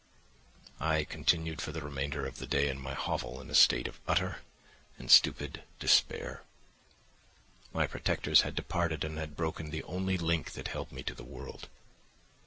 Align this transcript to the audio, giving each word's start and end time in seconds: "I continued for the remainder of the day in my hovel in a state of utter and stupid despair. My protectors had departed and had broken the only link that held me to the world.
"I 0.79 1.03
continued 1.03 1.61
for 1.61 1.71
the 1.71 1.83
remainder 1.83 2.25
of 2.25 2.39
the 2.39 2.47
day 2.47 2.69
in 2.69 2.81
my 2.81 2.95
hovel 2.95 3.39
in 3.39 3.51
a 3.51 3.53
state 3.53 3.87
of 3.87 3.99
utter 4.07 4.41
and 4.97 5.11
stupid 5.11 5.61
despair. 5.77 6.41
My 7.71 7.85
protectors 7.85 8.41
had 8.41 8.55
departed 8.55 9.03
and 9.03 9.19
had 9.19 9.37
broken 9.37 9.69
the 9.69 9.83
only 9.83 10.17
link 10.17 10.53
that 10.53 10.69
held 10.69 10.91
me 10.91 11.03
to 11.03 11.13
the 11.13 11.23
world. 11.23 11.69